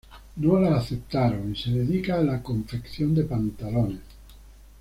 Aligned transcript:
No 0.37 0.59
la 0.59 0.77
aceptaron, 0.77 1.51
y 1.51 1.55
se 1.55 1.69
dedica 1.69 2.15
a 2.15 2.23
la 2.23 2.41
confección 2.41 3.13
de 3.13 3.23
pantalones. 3.23 3.99